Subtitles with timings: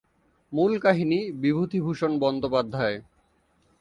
[0.53, 2.97] মূল কাহিনী বিভূতিভূষণ বন্দ্যোপাধ্যায়।